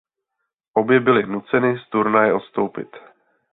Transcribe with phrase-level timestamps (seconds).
[0.73, 2.95] Obě byly nuceny z turnaje odstoupit.